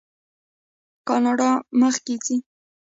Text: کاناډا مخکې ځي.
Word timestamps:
کاناډا 1.07 1.49
مخکې 1.81 2.15
ځي. 2.25 2.37